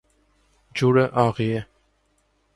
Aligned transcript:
Ջուրը 0.81 1.03
աղի 1.25 1.49
է։ 1.61 1.63